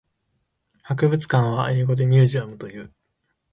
[0.81, 2.91] 博物館は英語でミュージアムという。